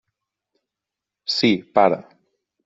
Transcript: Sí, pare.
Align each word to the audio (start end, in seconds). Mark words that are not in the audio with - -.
Sí, 1.35 1.51
pare. 1.77 1.99